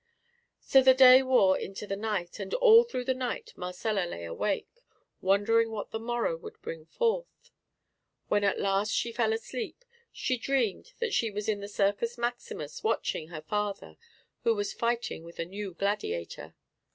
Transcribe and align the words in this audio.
So 0.59 0.81
the 0.81 0.95
day 0.95 1.21
wore 1.21 1.55
into 1.59 1.85
the 1.85 1.95
night, 1.95 2.39
and 2.39 2.55
all 2.55 2.83
through 2.83 3.03
the 3.03 3.13
night 3.13 3.53
Marcella 3.55 4.07
lay 4.09 4.25
awake, 4.25 4.81
wondering 5.21 5.69
what 5.69 5.91
the 5.91 5.99
morrow 5.99 6.35
would 6.37 6.59
bring 6.63 6.87
forth. 6.87 7.51
When 8.27 8.43
at 8.43 8.59
last 8.59 8.91
she 8.91 9.11
fell 9.11 9.31
asleep 9.31 9.85
she 10.11 10.37
dreamed 10.39 10.93
that 10.97 11.13
she 11.13 11.29
was 11.29 11.47
in 11.47 11.59
the 11.59 11.67
Circus 11.67 12.17
Maximus 12.17 12.83
watching 12.83 13.27
her 13.27 13.41
father, 13.43 13.95
who 14.43 14.55
was 14.55 14.73
fighting 14.73 15.23
with 15.23 15.37
a 15.37 15.45
new 15.45 15.75
gladiator. 15.75 16.55